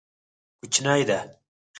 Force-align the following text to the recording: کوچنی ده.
کوچنی 0.59 1.01
ده. 1.07 1.19